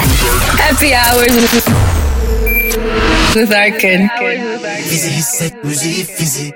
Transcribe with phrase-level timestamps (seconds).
[0.00, 1.32] Happy hours
[3.34, 4.08] with Arkin.
[4.88, 6.52] Fizi hisset müziği fizi.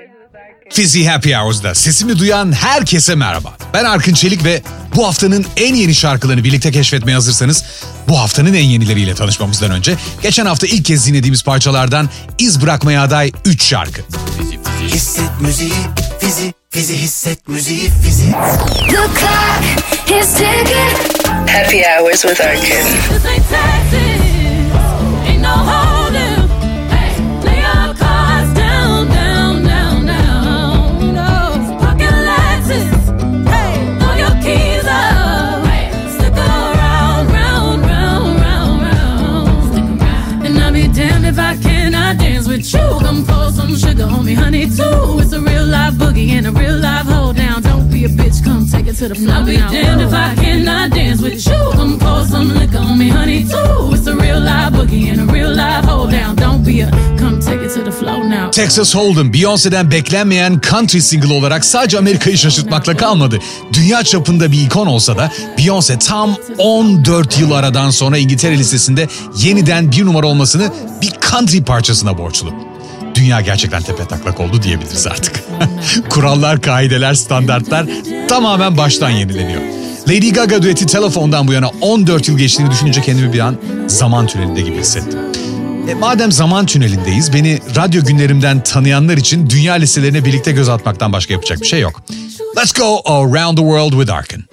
[0.69, 3.57] Fizzy Happy Hours'da sesimi duyan herkese merhaba.
[3.73, 4.61] Ben Arkın Çelik ve
[4.95, 7.63] bu haftanın en yeni şarkılarını birlikte keşfetmeye hazırsanız
[8.07, 12.09] bu haftanın en yenileriyle tanışmamızdan önce geçen hafta ilk kez dinlediğimiz parçalardan
[12.39, 14.01] iz bırakmaya aday 3 şarkı.
[14.87, 15.73] Hisset müziği
[16.19, 16.53] fizi.
[16.69, 18.31] Fizi hisset müziği fizi.
[18.89, 21.06] The clock is ticking.
[21.57, 22.85] Happy Hours with Arkin.
[42.73, 45.19] you, come some sugar homie, honey, too.
[45.21, 46.76] It's a real life boogie and a real
[48.07, 49.35] a bitch, come take it to the floor.
[49.35, 51.59] I'll be damned if I cannot dance with you.
[51.73, 53.93] Come pour some liquor on me, honey, too.
[53.93, 56.35] It's a real life boogie and a real life hold down.
[56.35, 58.49] Don't be a come take it to the floor now.
[58.51, 63.39] Texas Hold'em Beyoncé'den beklenmeyen country single olarak sadece Amerika'yı şaşırtmakla kalmadı.
[63.73, 69.07] Dünya çapında bir ikon olsa da Beyoncé tam 14 yıl aradan sonra İngiltere listesinde
[69.43, 70.71] yeniden bir numara olmasını
[71.01, 72.66] bir country parçasına borçlu.
[73.17, 75.43] Dünya gerçekten tepe taklak oldu diyebiliriz artık.
[76.09, 77.85] Kurallar, kaideler, standartlar
[78.27, 79.61] tamamen baştan yenileniyor.
[80.07, 84.61] Lady Gaga düeti telefondan bu yana 14 yıl geçtiğini düşününce kendimi bir an zaman tünelinde
[84.61, 85.19] gibi hissettim.
[85.89, 91.33] E, madem zaman tünelindeyiz, beni radyo günlerimden tanıyanlar için dünya listelerine birlikte göz atmaktan başka
[91.33, 92.01] yapacak bir şey yok.
[92.57, 94.45] Let's go around the world with Arkin.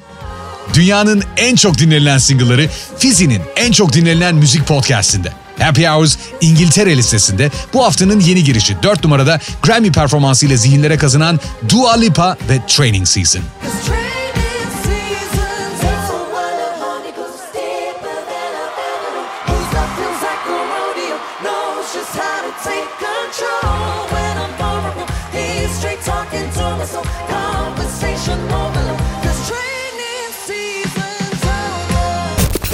[0.75, 2.69] Dünyanın en çok dinlenilen single'ları
[2.99, 5.44] Fizi'nin en çok dinlenilen müzik podcastinde.
[5.61, 8.83] Happy Hours İngiltere listesinde bu haftanın yeni girişi.
[8.83, 13.43] 4 numarada Grammy performansıyla zihinlere kazanan Dua Lipa ve Training Season.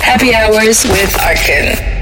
[0.03, 2.00] Happy hours with Arkin.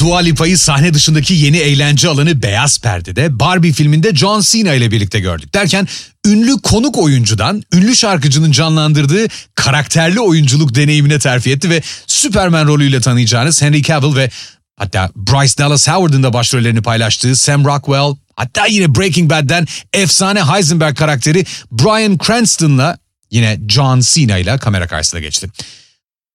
[0.00, 5.20] Dua Lipa'yı sahne dışındaki yeni eğlence alanı Beyaz Perde'de Barbie filminde John Cena ile birlikte
[5.20, 5.54] gördük.
[5.54, 5.88] Derken
[6.26, 13.62] ünlü konuk oyuncudan ünlü şarkıcının canlandırdığı karakterli oyunculuk deneyimine terfi etti ve Superman rolüyle tanıyacağınız
[13.62, 14.30] Henry Cavill ve
[14.76, 20.96] hatta Bryce Dallas Howard'ın da başrollerini paylaştığı Sam Rockwell, hatta yine Breaking Bad'den efsane Heisenberg
[20.96, 22.98] karakteri Bryan Cranston'la
[23.30, 25.50] yine John Cena ile kamera karşısına geçti.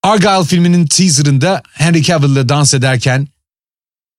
[0.04, 3.28] Argyle filminin teaserında Henry Cavill'le dans ederken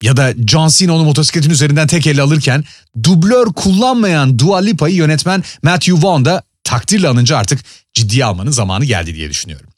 [0.03, 2.65] ya da John Cena onu motosikletin üzerinden tek elle alırken
[3.03, 7.61] dublör kullanmayan Dua Lipa'yı yönetmen Matthew Vaughn da takdirle anınca artık
[7.95, 9.71] ciddiye almanın zamanı geldi diye düşünüyorum.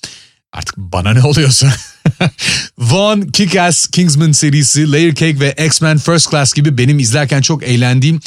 [0.52, 1.74] Artık bana ne oluyorsa.
[2.78, 8.20] Vaughn, Kick-Ass, Kingsman serisi, Layer Cake ve X-Men First Class gibi benim izlerken çok eğlendiğim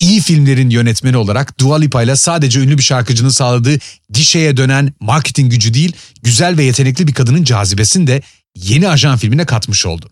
[0.00, 3.78] iyi filmlerin yönetmeni olarak Dua Lipa ile sadece ünlü bir şarkıcının sağladığı
[4.10, 8.22] gişeye dönen marketing gücü değil, güzel ve yetenekli bir kadının cazibesini de
[8.56, 10.10] yeni ajan filmine katmış oldu.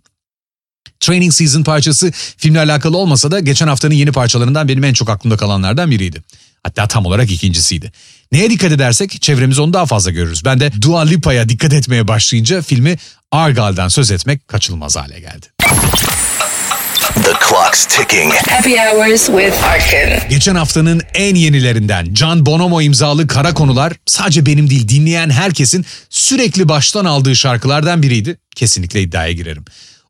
[1.00, 5.37] Training Season parçası filmle alakalı olmasa da geçen haftanın yeni parçalarından benim en çok aklımda
[5.37, 6.22] kalanlardan biriydi.
[6.62, 7.93] Hatta tam olarak ikincisiydi.
[8.32, 10.44] Neye dikkat edersek çevremiz onu daha fazla görürüz.
[10.44, 12.97] Ben de Dua Lipa'ya dikkat etmeye başlayınca filmi
[13.31, 15.47] Argyle'dan söz etmek kaçınılmaz hale geldi.
[17.15, 18.32] The clock's ticking.
[18.32, 20.28] Happy hours with Arkin.
[20.31, 26.69] Geçen haftanın en yenilerinden Can Bonomo imzalı Kara Konular sadece benim değil dinleyen herkesin sürekli
[26.69, 28.38] baştan aldığı şarkılardan biriydi.
[28.56, 29.65] Kesinlikle iddiaya girerim.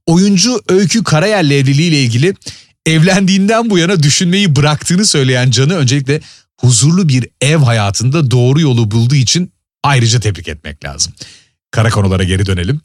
[0.09, 2.35] Oyuncu Öykü Karayel'le evliliğiyle ilgili
[2.87, 6.21] evlendiğinden bu yana düşünmeyi bıraktığını söyleyen Can'ı öncelikle
[6.57, 9.53] huzurlu bir ev hayatında doğru yolu bulduğu için
[9.83, 11.13] ayrıca tebrik etmek lazım.
[11.71, 12.81] Kara konulara geri dönelim.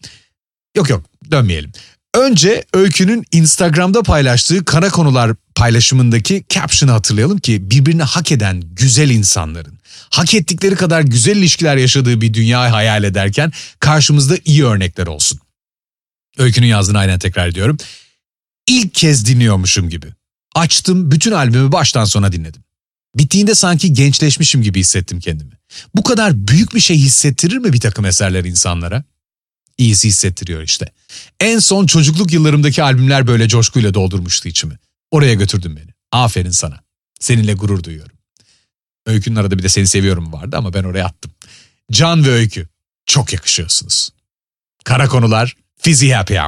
[0.76, 1.72] Yok yok dönmeyelim.
[2.16, 9.80] Önce Öykü'nün Instagram'da paylaştığı kara konular paylaşımındaki caption'ı hatırlayalım ki birbirini hak eden güzel insanların
[10.10, 15.40] hak ettikleri kadar güzel ilişkiler yaşadığı bir dünya hayal ederken karşımızda iyi örnekler olsun.
[16.38, 17.78] Öykünün yazdığını aynen tekrar ediyorum.
[18.68, 20.08] İlk kez dinliyormuşum gibi.
[20.56, 22.64] Açtım bütün albümü baştan sona dinledim.
[23.16, 25.52] Bittiğinde sanki gençleşmişim gibi hissettim kendimi.
[25.96, 29.04] Bu kadar büyük bir şey hissettirir mi bir takım eserler insanlara?
[29.78, 30.92] İyisi hissettiriyor işte.
[31.40, 34.78] En son çocukluk yıllarımdaki albümler böyle coşkuyla doldurmuştu içimi.
[35.12, 35.90] Oraya götürdün beni.
[36.12, 36.80] Aferin sana.
[37.20, 38.18] Seninle gurur duyuyorum.
[39.06, 41.32] Öykünün arada bir de seni seviyorum vardı ama ben oraya attım.
[41.92, 42.68] Can ve Öykü
[43.06, 44.10] çok yakışıyorsunuz.
[44.84, 46.40] Kara konular Fizzy Happy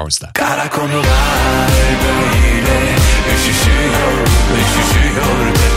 [3.36, 4.28] üşüşüyor,
[4.62, 5.75] üşüşüyor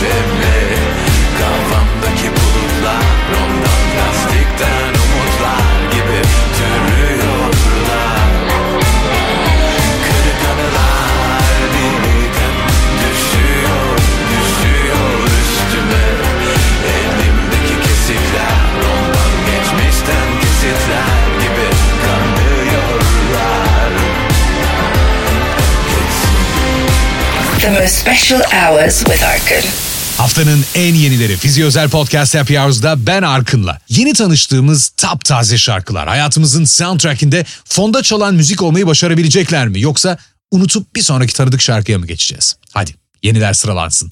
[27.69, 29.71] The most special hours with Arkin.
[30.19, 33.79] Haftanın en yenileri Fizi Özel Podcast Happy Hours'da ben Arkın'la.
[33.89, 39.81] Yeni tanıştığımız taptaze şarkılar hayatımızın soundtrackinde fonda çalan müzik olmayı başarabilecekler mi?
[39.81, 40.19] Yoksa
[40.51, 42.57] unutup bir sonraki tanıdık şarkıya mı geçeceğiz?
[42.75, 42.91] Hadi
[43.23, 44.11] yeniler sıralansın.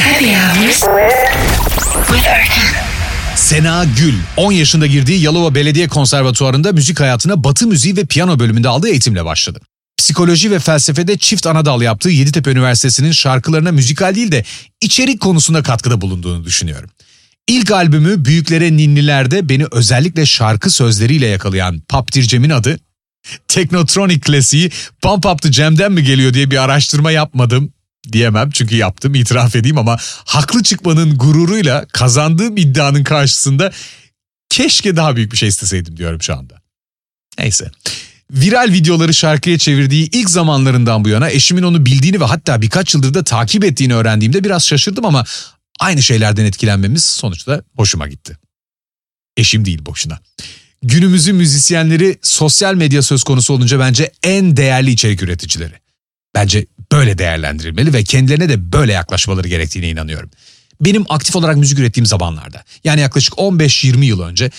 [0.00, 0.80] Happy hours
[2.06, 2.62] with Arkin.
[3.36, 8.68] Sena Gül 10 yaşında girdiği Yalova Belediye Konservatuvarı'nda müzik hayatına Batı müziği ve piyano bölümünde
[8.68, 9.60] aldığı eğitimle başladı.
[9.98, 14.44] Psikoloji ve felsefede çift ana dal yaptığı Yeditepe Üniversitesi'nin şarkılarına müzikal değil de
[14.80, 16.90] içerik konusunda katkıda bulunduğunu düşünüyorum.
[17.48, 22.78] İlk albümü Büyüklere Ninniler'de beni özellikle şarkı sözleriyle yakalayan Pop Dircem'in adı
[23.48, 24.70] Teknotronik klasiği
[25.02, 27.72] Pump Up the Jam'den mi geliyor diye bir araştırma yapmadım
[28.12, 33.72] diyemem çünkü yaptım itiraf edeyim ama haklı çıkmanın gururuyla kazandığım iddianın karşısında
[34.48, 36.62] keşke daha büyük bir şey isteseydim diyorum şu anda.
[37.38, 37.70] Neyse.
[38.30, 43.14] Viral videoları şarkıya çevirdiği ilk zamanlarından bu yana eşimin onu bildiğini ve hatta birkaç yıldır
[43.14, 45.24] da takip ettiğini öğrendiğimde biraz şaşırdım ama
[45.80, 48.38] aynı şeylerden etkilenmemiz sonuçta hoşuma gitti.
[49.36, 50.18] Eşim değil boşuna.
[50.82, 55.74] Günümüzün müzisyenleri sosyal medya söz konusu olunca bence en değerli içerik üreticileri.
[56.34, 60.30] Bence böyle değerlendirilmeli ve kendilerine de böyle yaklaşmaları gerektiğine inanıyorum.
[60.80, 64.50] Benim aktif olarak müzik ürettiğim zamanlarda yani yaklaşık 15-20 yıl önce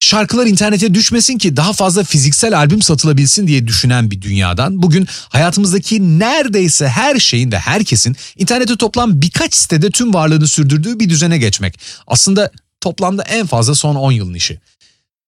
[0.00, 6.18] şarkılar internete düşmesin ki daha fazla fiziksel albüm satılabilsin diye düşünen bir dünyadan bugün hayatımızdaki
[6.18, 11.80] neredeyse her şeyin ve herkesin internete toplam birkaç sitede tüm varlığını sürdürdüğü bir düzene geçmek.
[12.06, 12.50] Aslında
[12.80, 14.60] toplamda en fazla son 10 yılın işi.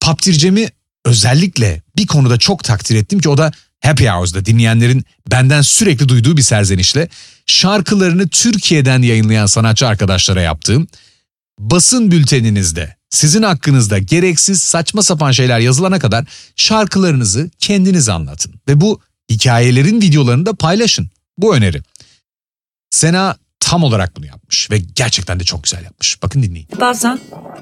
[0.00, 0.68] Paptircem'i
[1.04, 6.36] özellikle bir konuda çok takdir ettim ki o da Happy Hours'da dinleyenlerin benden sürekli duyduğu
[6.36, 7.08] bir serzenişle
[7.46, 10.86] şarkılarını Türkiye'den yayınlayan sanatçı arkadaşlara yaptığım
[11.58, 16.24] basın bülteninizde sizin hakkınızda gereksiz saçma sapan şeyler yazılana kadar
[16.56, 19.00] şarkılarınızı kendiniz anlatın ve bu
[19.30, 21.10] hikayelerin videolarını da paylaşın.
[21.38, 21.82] Bu öneri.
[22.90, 26.22] Sena tam olarak bunu yapmış ve gerçekten de çok güzel yapmış.
[26.22, 26.68] Bakın dinleyin.
[26.80, 27.18] Bazen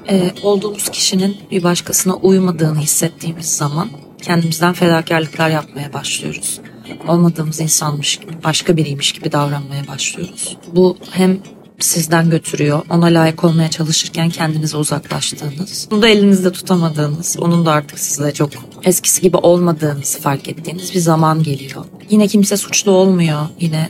[0.09, 3.89] e, olduğumuz kişinin bir başkasına uymadığını hissettiğimiz zaman
[4.21, 6.59] kendimizden fedakarlıklar yapmaya başlıyoruz.
[7.07, 10.57] Olmadığımız insanmış gibi, başka biriymiş gibi davranmaya başlıyoruz.
[10.71, 11.39] Bu hem
[11.79, 17.99] sizden götürüyor, ona layık olmaya çalışırken kendinize uzaklaştığınız, bunu da elinizde tutamadığınız, onun da artık
[17.99, 18.49] sizle çok
[18.83, 21.85] eskisi gibi olmadığınızı fark ettiğiniz bir zaman geliyor.
[22.09, 23.89] Yine kimse suçlu olmuyor, yine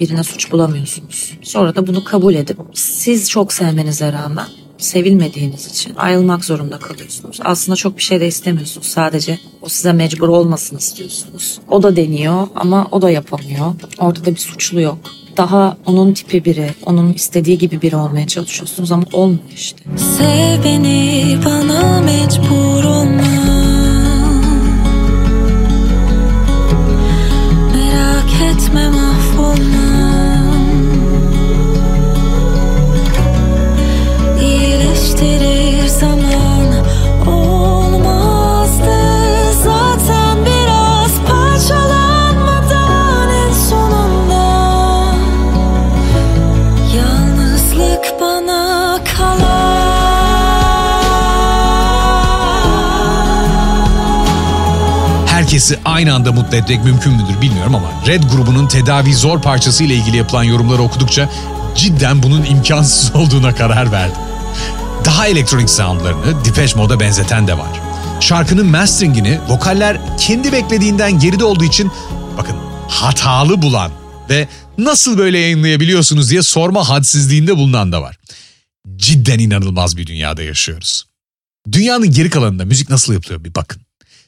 [0.00, 1.38] birine suç bulamıyorsunuz.
[1.42, 4.46] Sonra da bunu kabul edip siz çok sevmenize rağmen
[4.78, 7.38] sevilmediğiniz için ayrılmak zorunda kalıyorsunuz.
[7.44, 8.86] Aslında çok bir şey de istemiyorsunuz.
[8.86, 11.60] Sadece o size mecbur olmasını istiyorsunuz.
[11.68, 13.74] O da deniyor ama o da yapamıyor.
[13.98, 14.98] Orada da bir suçlu yok.
[15.36, 19.78] Daha onun tipi biri, onun istediği gibi biri olmaya çalışıyorsunuz ama olmuyor işte.
[19.96, 23.41] Sev beni bana mecbur olma
[55.52, 59.94] Herkesi aynı anda mutlu etmek mümkün müdür bilmiyorum ama Red grubunun tedavi zor parçası ile
[59.94, 61.30] ilgili yapılan yorumları okudukça
[61.76, 64.16] cidden bunun imkansız olduğuna karar verdim.
[65.04, 67.80] Daha elektronik soundlarını Depeche Mode'a benzeten de var.
[68.20, 71.90] Şarkının masteringini vokaller kendi beklediğinden geride olduğu için
[72.38, 72.56] bakın
[72.88, 73.92] hatalı bulan
[74.30, 78.16] ve nasıl böyle yayınlayabiliyorsunuz diye sorma hadsizliğinde bulunan da var.
[78.96, 81.04] Cidden inanılmaz bir dünyada yaşıyoruz.
[81.72, 83.81] Dünyanın geri kalanında müzik nasıl yapılıyor bir bakın.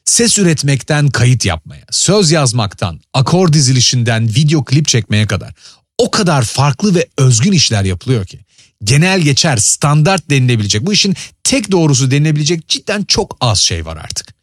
[0.05, 5.55] Ses üretmekten kayıt yapmaya, söz yazmaktan, akor dizilişinden video klip çekmeye kadar
[5.99, 8.41] o kadar farklı ve özgün işler yapılıyor ki.
[8.85, 14.35] Genel geçer, standart denilebilecek, bu işin tek doğrusu denilebilecek cidden çok az şey var artık.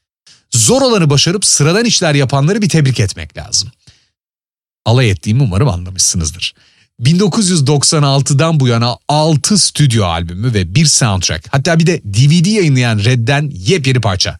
[0.51, 3.71] Zor olanı başarıp sıradan işler yapanları bir tebrik etmek lazım.
[4.85, 6.53] Alay ettiğimi umarım anlamışsınızdır.
[7.01, 13.51] 1996'dan bu yana 6 stüdyo albümü ve bir soundtrack hatta bir de DVD yayınlayan Red'den
[13.53, 14.39] yepyeni parça.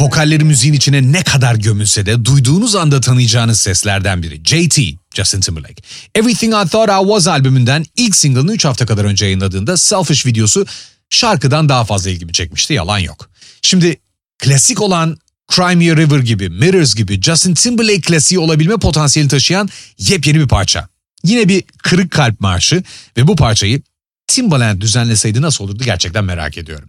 [0.00, 4.40] Vokalleri müziğin içine ne kadar gömülse de duyduğunuz anda tanıyacağınız seslerden biri.
[4.44, 4.78] JT,
[5.14, 5.82] Justin Timberlake.
[6.14, 10.66] Everything I Thought I Was albümünden ilk single'ını 3 hafta kadar önce yayınladığında Selfish videosu
[11.10, 13.30] şarkıdan daha fazla ilgimi çekmişti, yalan yok.
[13.62, 13.96] Şimdi
[14.38, 15.18] klasik olan
[15.52, 20.48] Cry Me a River gibi, Mirrors gibi Justin Timberlake klasiği olabilme potansiyelini taşıyan yepyeni bir
[20.48, 20.88] parça.
[21.24, 22.82] Yine bir kırık kalp marşı
[23.16, 23.82] ve bu parçayı
[24.26, 26.88] Timbaland düzenleseydi nasıl olurdu gerçekten merak ediyorum.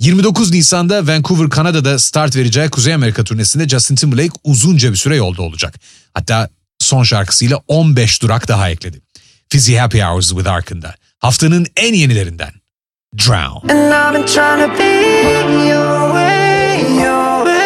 [0.00, 5.42] 29 Nisan'da Vancouver, Kanada'da start vereceği Kuzey Amerika turnesinde Justin Timberlake uzunca bir süre yolda
[5.42, 5.74] olacak.
[6.14, 6.48] Hatta
[6.78, 9.00] son şarkısıyla 15 durak daha ekledi.
[9.48, 10.94] Fizzy Happy Hours with Ark'ında.
[11.18, 12.52] Haftanın en yenilerinden.
[13.18, 13.68] Drown.
[13.68, 17.60] And I've been trying to be your way, your wave.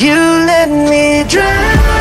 [0.00, 1.91] You let me drown.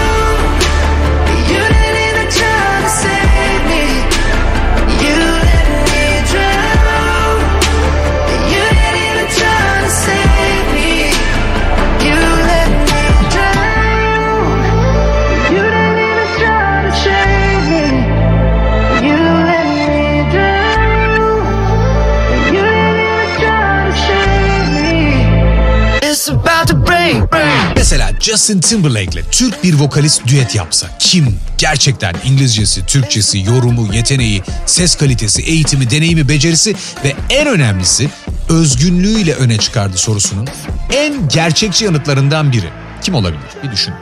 [27.82, 34.96] Mesela Justin Timberlake'le Türk bir vokalist düet yapsa kim gerçekten İngilizcesi, Türkçesi, yorumu, yeteneği, ses
[34.96, 38.10] kalitesi, eğitimi, deneyimi, becerisi ve en önemlisi
[38.50, 40.48] özgünlüğüyle öne çıkardı sorusunun
[40.94, 42.70] en gerçekçi yanıtlarından biri.
[43.04, 43.42] Kim olabilir?
[43.64, 43.94] Bir düşün.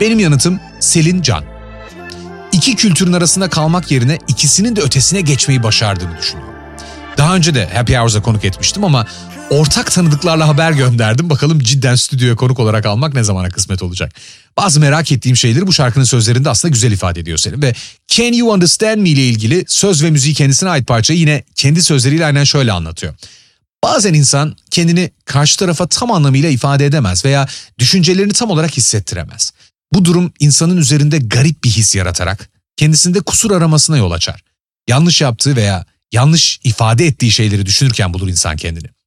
[0.00, 1.44] Benim yanıtım Selin Can.
[2.52, 6.54] İki kültürün arasında kalmak yerine ikisinin de ötesine geçmeyi başardığını düşünüyorum.
[7.18, 9.06] Daha önce de Happy Hours'a konuk etmiştim ama
[9.50, 11.30] ortak tanıdıklarla haber gönderdim.
[11.30, 14.12] Bakalım cidden stüdyoya konuk olarak almak ne zamana kısmet olacak.
[14.56, 17.62] Bazı merak ettiğim şeyleri bu şarkının sözlerinde aslında güzel ifade ediyor Selim.
[17.62, 17.74] Ve
[18.08, 22.26] Can You Understand Me ile ilgili söz ve müziği kendisine ait parçayı yine kendi sözleriyle
[22.26, 23.14] aynen şöyle anlatıyor.
[23.84, 29.52] Bazen insan kendini karşı tarafa tam anlamıyla ifade edemez veya düşüncelerini tam olarak hissettiremez.
[29.92, 34.42] Bu durum insanın üzerinde garip bir his yaratarak kendisinde kusur aramasına yol açar.
[34.88, 38.97] Yanlış yaptığı veya yanlış ifade ettiği şeyleri düşünürken bulur insan kendini.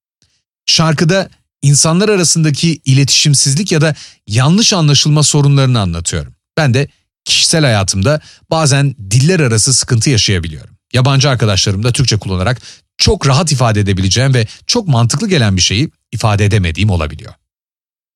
[0.66, 1.30] Şarkıda
[1.62, 3.96] insanlar arasındaki iletişimsizlik ya da
[4.28, 6.36] yanlış anlaşılma sorunlarını anlatıyorum.
[6.58, 6.88] Ben de
[7.26, 10.78] kişisel hayatımda bazen diller arası sıkıntı yaşayabiliyorum.
[10.94, 12.62] Yabancı arkadaşlarım da Türkçe kullanarak
[12.98, 17.34] çok rahat ifade edebileceğim ve çok mantıklı gelen bir şeyi ifade edemediğim olabiliyor.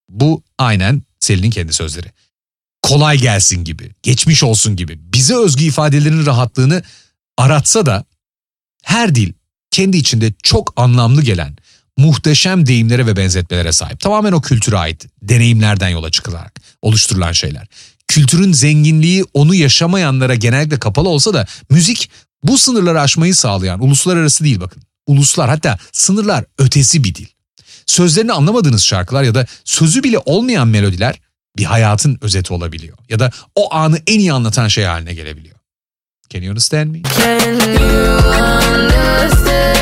[0.10, 2.12] Bu aynen Selin'in kendi sözleri.
[2.82, 6.84] Kolay gelsin gibi, geçmiş olsun gibi bize özgü ifadelerin rahatlığını
[7.38, 8.06] aratsa da
[8.84, 9.34] her dil
[9.72, 11.58] kendi içinde çok anlamlı gelen
[11.98, 14.00] muhteşem deyimlere ve benzetmelere sahip.
[14.00, 17.68] Tamamen o kültüre ait deneyimlerden yola çıkılarak oluşturulan şeyler.
[18.08, 22.10] Kültürün zenginliği onu yaşamayanlara genellikle kapalı olsa da müzik
[22.44, 24.84] bu sınırları aşmayı sağlayan uluslararası değil bakın.
[25.08, 27.28] Uluslar hatta sınırlar ötesi bir dil.
[27.86, 31.20] Sözlerini anlamadığınız şarkılar ya da sözü bile olmayan melodiler
[31.58, 32.98] bir hayatın özeti olabiliyor.
[33.10, 35.56] Ya da o anı en iyi anlatan şey haline gelebiliyor.
[36.30, 37.02] Can you understand me?
[37.04, 38.18] Can you
[38.68, 39.75] understand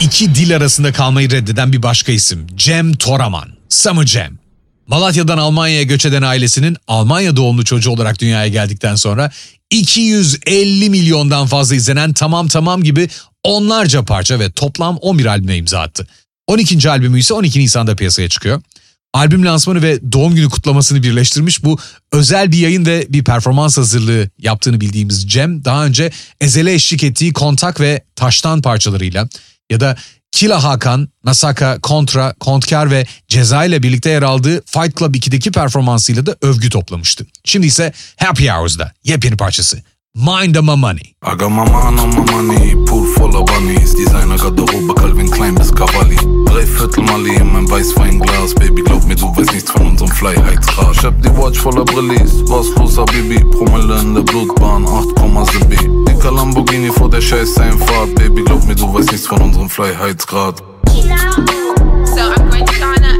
[0.00, 2.46] İki dil arasında kalmayı reddeden bir başka isim.
[2.54, 3.48] Cem Toraman.
[3.68, 4.39] Summer Cem.
[4.90, 9.30] Malatya'dan Almanya'ya göç eden ailesinin Almanya doğumlu çocuğu olarak dünyaya geldikten sonra
[9.70, 13.08] 250 milyondan fazla izlenen Tamam Tamam gibi
[13.44, 16.06] onlarca parça ve toplam 11 albüme imza attı.
[16.46, 16.90] 12.
[16.90, 18.62] albümü ise 12 Nisan'da piyasaya çıkıyor.
[19.14, 21.78] Albüm lansmanı ve doğum günü kutlamasını birleştirmiş bu
[22.12, 27.32] özel bir yayın ve bir performans hazırlığı yaptığını bildiğimiz Cem daha önce Ezel'e eşlik ettiği
[27.32, 29.28] Kontak ve Taştan parçalarıyla
[29.70, 29.96] ya da
[30.40, 36.26] Kila Hakan, Masaka, Kontra, Kontkar ve Ceza ile birlikte yer aldığı Fight Club 2'deki performansıyla
[36.26, 37.26] da övgü toplamıştı.
[37.44, 39.82] Şimdi ise Happy Hours'da yepyeni parçası
[40.14, 41.14] Mind on My Money.
[41.26, 45.56] I got my mind on my money, pool full of bunnies Designer Garderobe, Calvin Klein
[45.56, 46.16] bis Cavalli
[46.90, 51.04] Dreiviertel Mali in mein Weißweinglas Baby, glaub mir, du weißt nichts von unserem Freiheitsgrad Ich
[51.04, 56.90] hab die Watch voller Brillis, was los, Habibi Promille in der Blutbahn, 8,7 Dicker Lamborghini
[56.90, 58.14] vor der scheiß Einfahrt.
[58.16, 63.14] Baby, glaub mir, du weißt nichts von unserem Freiheitsgrad So I'm going to Ghana.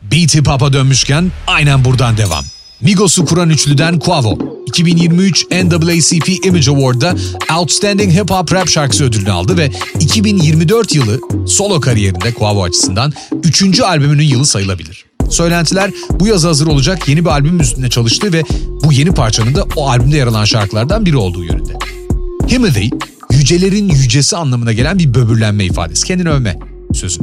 [0.00, 2.44] Beat Hip Hop'a dönmüşken aynen buradan devam.
[2.80, 4.59] Migos'u kuran üçlüden Quavo.
[4.70, 7.14] 2023 NAACP Image Award'da
[7.56, 13.12] Outstanding Hip Hop Rap şarkısı ödülünü aldı ve 2024 yılı solo kariyerinde Quavo açısından
[13.44, 13.80] 3.
[13.80, 15.04] albümünün yılı sayılabilir.
[15.30, 18.42] Söylentiler bu yaz hazır olacak yeni bir albüm üstünde çalıştı ve
[18.84, 21.72] bu yeni parçanın da o albümde yer alan şarkılardan biri olduğu yönünde.
[22.50, 22.90] Himothy,
[23.30, 26.06] yücelerin yücesi anlamına gelen bir böbürlenme ifadesi.
[26.06, 26.58] Kendini övme
[26.94, 27.20] sözü.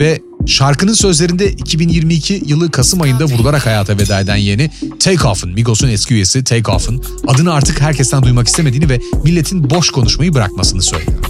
[0.00, 4.70] Ve şarkının sözlerinde 2022 yılı Kasım ayında vurularak hayata veda eden yeni
[5.00, 9.90] Take Off'ın, Migos'un eski üyesi Take Off'ın adını artık herkesten duymak istemediğini ve milletin boş
[9.90, 11.24] konuşmayı bırakmasını söylüyor.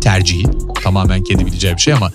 [0.00, 0.46] Tercihi
[0.82, 2.12] tamamen kendi bileceği bir şey ama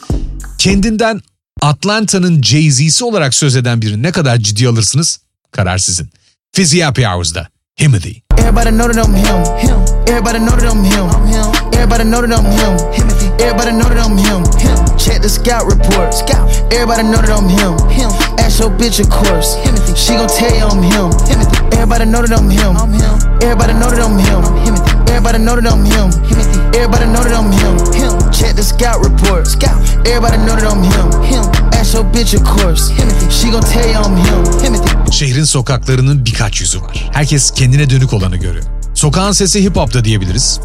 [0.57, 1.21] kendinden
[1.61, 5.19] Atlanta'nın Jay-Z'si olarak söz eden birini ne kadar ciddi alırsınız?
[5.51, 6.09] Karar sizin.
[6.51, 7.47] Fizzy Happy Hours'da
[7.81, 8.21] Himothy.
[8.37, 9.43] Everybody know that I'm him.
[9.59, 9.79] him.
[10.07, 11.09] Everybody know that I'm him.
[11.27, 11.51] him.
[11.73, 12.77] Everybody know that I'm him.
[12.93, 13.43] Himothy.
[13.43, 14.43] Everybody know that I'm him.
[14.59, 14.86] him.
[14.97, 16.13] Check the scout report.
[16.13, 16.49] Scout.
[16.73, 17.77] Everybody know that I'm him.
[17.89, 18.09] him.
[18.39, 19.55] Ask your bitch, of course.
[19.63, 19.95] Himothy.
[19.95, 21.11] She gon' tell you I'm him.
[21.29, 21.73] Himothy.
[21.73, 22.75] Everybody know that I'm him.
[22.75, 23.15] I'm him.
[23.41, 24.41] Everybody know that I'm him.
[24.65, 24.91] Himothy.
[25.09, 26.09] Everybody know that I'm him.
[26.25, 26.59] Himothy.
[26.75, 27.75] Everybody know that I'm him.
[27.93, 28.13] him.
[28.31, 29.47] Check the scout report.
[29.47, 29.77] Scout.
[30.07, 31.07] Everybody know that I'm him.
[31.23, 31.43] him.
[31.73, 32.89] Ask your bitch, of course.
[32.91, 33.29] Himothy.
[33.31, 34.43] She gon' tell you I'm him.
[34.63, 35.11] Himothy.
[35.11, 37.09] Şehrin sokaklarının birkaç yüzü var.
[37.13, 38.65] Herkes kendine dönük olanı görüyor.
[38.93, 40.59] Sokağın sesi hip hop da diyebiliriz.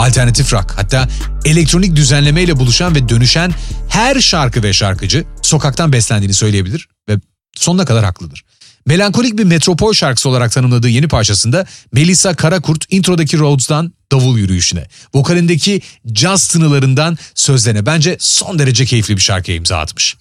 [0.00, 1.08] Alternatif rock hatta
[1.44, 3.54] elektronik düzenlemeyle buluşan ve dönüşen
[3.88, 7.16] her şarkı ve şarkıcı sokaktan beslendiğini söyleyebilir ve
[7.56, 8.44] sonuna kadar haklıdır.
[8.86, 15.82] Melankolik bir metropol şarkısı olarak tanımladığı yeni parçasında Melisa Karakurt introdaki Rhodes'dan davul yürüyüşüne, vokalindeki
[16.12, 20.16] caz tınılarından sözlerine bence son derece keyifli bir şarkıya imza atmış.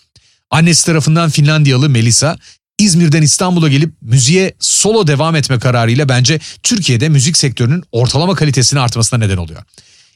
[0.51, 2.37] Annesi tarafından Finlandiyalı Melisa,
[2.79, 9.19] İzmir'den İstanbul'a gelip müziğe solo devam etme kararıyla bence Türkiye'de müzik sektörünün ortalama kalitesini artmasına
[9.19, 9.63] neden oluyor.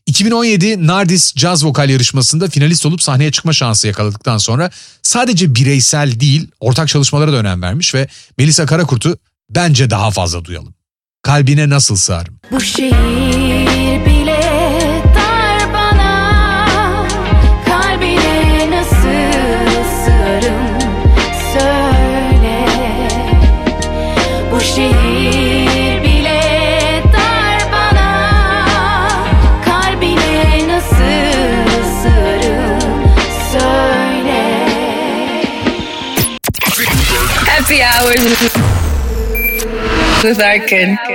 [0.06, 4.70] 2017 Nardis Caz Vokal yarışmasında finalist olup sahneye çıkma şansı yakaladıktan sonra
[5.02, 9.18] sadece bireysel değil ortak çalışmalara da önem vermiş ve Melisa Karakurt'u
[9.50, 10.74] bence daha fazla duyalım.
[11.22, 12.40] Kalbine nasıl sığarım?
[12.52, 14.23] Bu şehir bile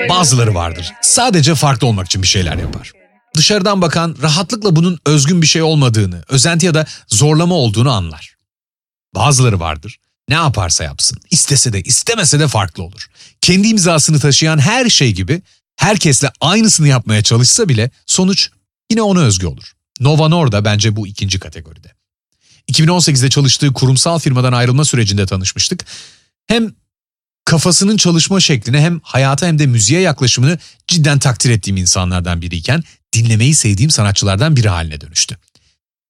[0.09, 0.92] Bazıları vardır.
[1.03, 2.92] Sadece farklı olmak için bir şeyler yapar.
[3.37, 8.37] Dışarıdan bakan rahatlıkla bunun özgün bir şey olmadığını, özenti ya da zorlama olduğunu anlar.
[9.14, 9.99] Bazıları vardır.
[10.29, 13.07] Ne yaparsa yapsın, istese de istemese de farklı olur.
[13.40, 15.42] Kendi imzasını taşıyan her şey gibi
[15.77, 18.51] herkesle aynısını yapmaya çalışsa bile sonuç
[18.90, 19.73] yine ona özgü olur.
[20.01, 21.92] Nova Nor da bence bu ikinci kategoride.
[22.73, 25.85] 2018'de çalıştığı kurumsal firmadan ayrılma sürecinde tanışmıştık.
[26.47, 26.75] Hem
[27.48, 30.58] kafasının çalışma şeklini hem hayata hem de müziğe yaklaşımını
[30.88, 32.82] cidden takdir ettiğim insanlardan biriyken
[33.12, 35.37] dinlemeyi sevdiğim sanatçılardan biri haline dönüştü.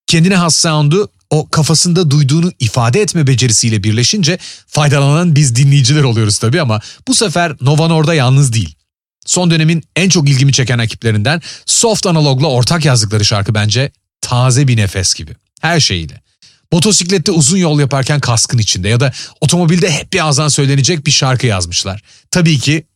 [0.07, 6.61] Kendine has sound'u o kafasında duyduğunu ifade etme becerisiyle birleşince faydalanan biz dinleyiciler oluyoruz tabii
[6.61, 8.74] ama bu sefer Nova Nor'da yalnız değil.
[9.27, 14.77] Son dönemin en çok ilgimi çeken ekiplerinden Soft Analog'la ortak yazdıkları şarkı bence taze bir
[14.77, 15.37] nefes gibi.
[15.61, 16.20] Her şeyiyle.
[16.72, 21.46] Motosiklette uzun yol yaparken kaskın içinde ya da otomobilde hep bir ağızdan söylenecek bir şarkı
[21.46, 22.02] yazmışlar.
[22.31, 22.87] Tabii ki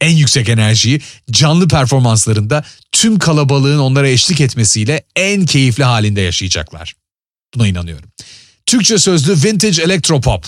[0.00, 1.00] en yüksek enerjiyi
[1.30, 6.94] canlı performanslarında tüm kalabalığın onlara eşlik etmesiyle en keyifli halinde yaşayacaklar.
[7.54, 8.10] Buna inanıyorum.
[8.66, 10.46] Türkçe sözlü Vintage Electropop.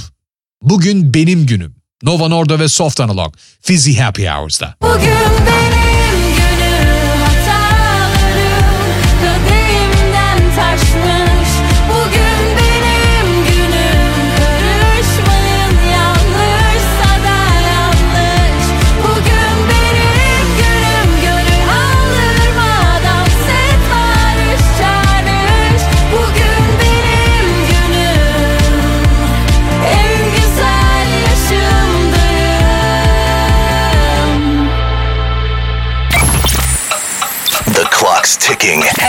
[0.62, 1.74] Bugün benim günüm.
[2.02, 3.34] Nova Norda ve Soft Analog.
[3.60, 4.74] Fizzy Happy Hours'da.
[4.82, 5.79] Bugün benim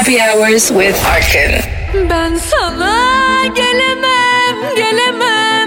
[0.02, 1.62] Happy hours with Arkin.
[2.10, 5.61] Ben sana gelemem, gelemem,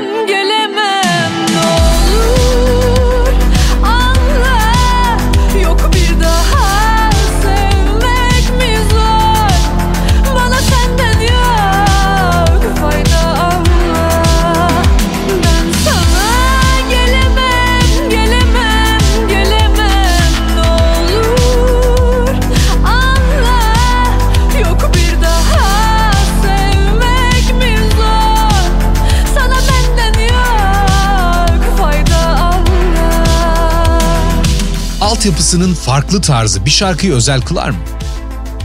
[35.14, 37.76] altyapısının farklı tarzı bir şarkıyı özel kılar mı?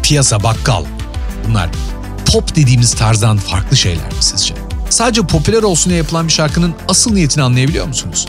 [0.04, 0.86] Piyasa, bakkal.
[1.48, 1.70] Bunlar
[2.34, 4.54] pop dediğimiz tarzdan farklı şeyler mi sizce?
[4.90, 8.28] Sadece popüler olsun diye yapılan bir şarkının asıl niyetini anlayabiliyor musunuz?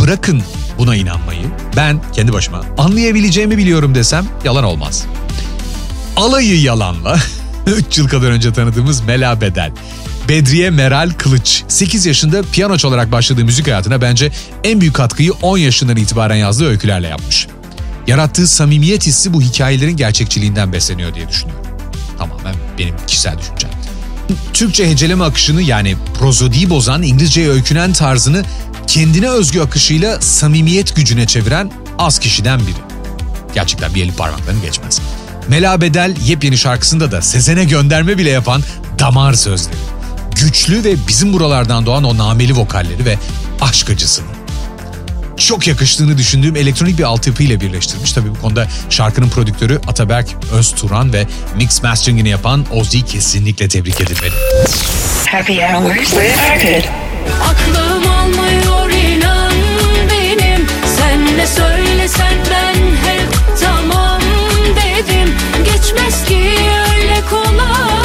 [0.00, 0.42] Bırakın
[0.78, 1.46] buna inanmayı.
[1.76, 5.04] Ben kendi başıma anlayabileceğimi biliyorum desem yalan olmaz.
[6.16, 7.18] Alayı yalanla
[7.66, 9.72] 3 yıl kadar önce tanıdığımız Mela Bedel.
[10.28, 11.64] Bedriye Meral Kılıç.
[11.68, 14.32] 8 yaşında piyano çalarak başladığı müzik hayatına bence
[14.64, 17.46] en büyük katkıyı 10 yaşından itibaren yazdığı öykülerle yapmış.
[18.06, 21.64] Yarattığı samimiyet hissi bu hikayelerin gerçekçiliğinden besleniyor diye düşünüyorum.
[22.18, 23.70] Tamamen benim kişisel düşüncem.
[24.54, 28.44] Türkçe heceleme akışını yani prozodiyi bozan İngilizceye öykünen tarzını
[28.86, 32.78] kendine özgü akışıyla samimiyet gücüne çeviren az kişiden biri.
[33.54, 35.00] Gerçekten bir eli parmaklarını geçmez.
[35.48, 38.62] Mela Bedel yepyeni şarkısında da Sezen'e gönderme bile yapan
[38.98, 39.97] damar sözleri.
[40.40, 43.18] Güçlü ve bizim buralardan doğan o nameli vokalleri ve
[43.60, 44.26] aşk acısını.
[45.36, 48.12] Çok yakıştığını düşündüğüm elektronik bir altyapıyla birleştirmiş.
[48.12, 54.34] Tabii bu konuda şarkının prodüktörü Ataberk Özturan ve mix masteringini yapan Ozzy kesinlikle tebrik edilmeli.
[55.30, 56.88] Happy hours with.
[57.42, 59.52] Aklım almıyor inan
[60.10, 60.66] benim
[60.98, 62.74] Sen ne söylesen ben
[63.10, 63.28] hep
[63.60, 64.20] tamam
[64.76, 66.38] dedim Geçmez ki
[66.90, 67.97] öyle kolay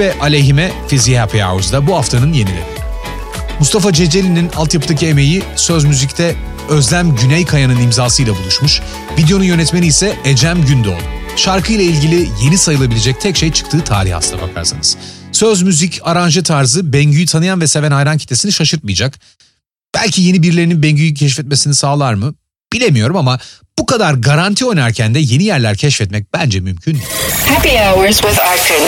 [0.00, 2.64] ve Aleyhime Fizi Happy Hours'da bu haftanın yenileri.
[3.58, 6.36] Mustafa Ceceli'nin altyapıdaki emeği söz müzikte
[6.68, 8.80] Özlem Güneykaya'nın imzasıyla buluşmuş.
[9.18, 11.02] Videonun yönetmeni ise Ecem Gündoğdu.
[11.36, 14.96] Şarkıyla ilgili yeni sayılabilecek tek şey çıktığı tarih aslına bakarsanız.
[15.32, 19.20] Söz, müzik, aranje tarzı Bengü'yü tanıyan ve seven hayran kitlesini şaşırtmayacak.
[19.94, 22.34] Belki yeni birilerinin Bengü'yü keşfetmesini sağlar mı?
[22.72, 23.38] Bilemiyorum ama
[23.80, 26.98] bu kadar garanti oynarken de yeni yerler keşfetmek bence mümkün.
[27.48, 28.86] Happy hours with Arkin.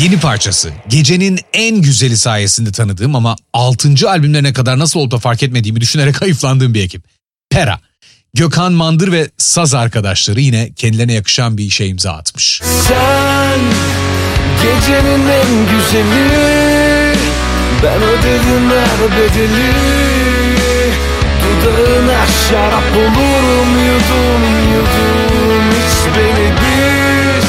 [0.00, 0.70] Yeni parçası.
[0.88, 4.10] Gecenin en güzeli sayesinde tanıdığım ama 6.
[4.10, 7.04] albümlerine kadar nasıl olup da fark etmediğimi düşünerek hayıflandığım bir ekip.
[7.50, 7.80] Pera.
[8.34, 12.60] Gökhan Mandır ve saz arkadaşları yine kendilerine yakışan bir işe imza atmış.
[12.88, 13.60] Sen
[14.62, 16.44] gecenin en güzeli
[17.82, 20.33] Ben ödedim her bedeli
[21.62, 24.42] Dudağına şarap olurum yudum
[24.74, 25.64] yudum.
[25.70, 27.48] Hiç beni biz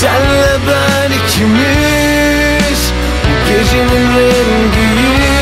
[0.00, 2.80] Senle ben ikimiz.
[3.24, 5.32] Bu gecenin rengiyiz.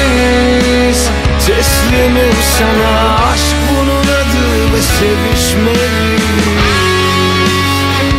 [1.47, 2.93] Teslimim sana
[3.33, 6.27] aşk bunun adı ve sevişmeliyiz.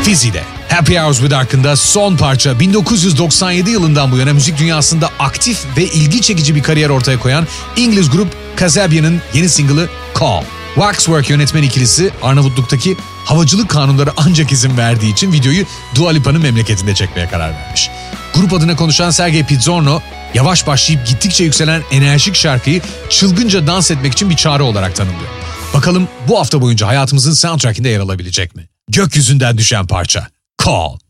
[0.03, 0.43] Fizi'de.
[0.69, 6.21] Happy Hours with Ark'ında son parça 1997 yılından bu yana müzik dünyasında aktif ve ilgi
[6.21, 9.89] çekici bir kariyer ortaya koyan İngiliz grup Kasabian'ın yeni single'ı
[10.19, 10.43] Call.
[10.75, 15.65] Waxwork yönetmen ikilisi Arnavutluk'taki havacılık kanunları ancak izin verdiği için videoyu
[15.95, 17.89] Dua Lipa'nın memleketinde çekmeye karar vermiş.
[18.33, 19.99] Grup adına konuşan Sergey Pizzorno,
[20.33, 25.29] yavaş başlayıp gittikçe yükselen enerjik şarkıyı çılgınca dans etmek için bir çağrı olarak tanımlıyor.
[25.73, 28.67] Bakalım bu hafta boyunca hayatımızın soundtrackinde yer alabilecek mi?
[28.89, 30.27] Gökyüzünden düşen parça.
[30.65, 31.06] Call.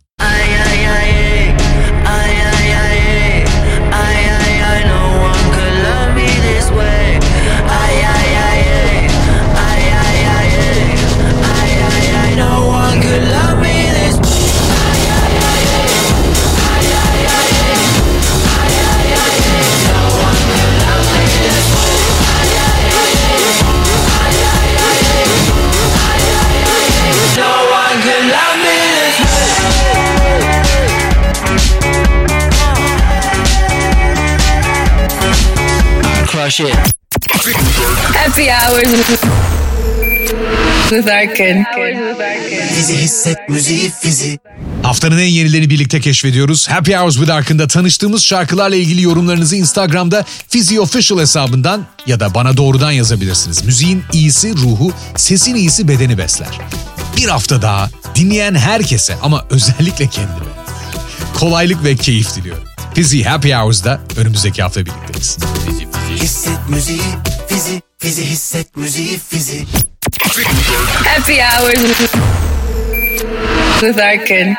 [36.47, 36.61] İt
[38.15, 39.21] Happy hours with,
[40.89, 41.63] with Arkin.
[42.75, 44.39] Fizi hisset müziği fizi.
[44.83, 46.69] Haftanın en yenilerini birlikte keşfediyoruz.
[46.69, 52.57] Happy Hours with Ark'ında tanıştığımız şarkılarla ilgili yorumlarınızı Instagram'da Fizi Official hesabından ya da bana
[52.57, 53.63] doğrudan yazabilirsiniz.
[53.63, 56.59] Müziğin iyisi ruhu, sesin iyisi bedeni besler.
[57.17, 60.57] Bir hafta daha dinleyen herkese ama özellikle kendime
[61.39, 62.63] kolaylık ve keyif diliyorum.
[62.93, 65.37] Fizi Happy Hours'da önümüzdeki hafta birlikteyiz.
[66.15, 67.01] Hisset müziği
[67.47, 67.81] fizi.
[67.97, 69.65] Fizi hisset müziği fizi.
[71.05, 72.15] Happy hours with,
[73.79, 74.55] with Arkin.